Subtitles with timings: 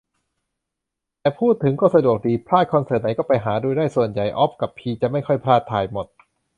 [1.19, 6.07] แต่พูดถึงก็สะดวกดี พลาดคอนเสิร์ตไหน ก็ไปหาดูได้ ส่วนใหญ่อ๊อบกะพีจะไม่ค่อยพลาด ถ่ายหมด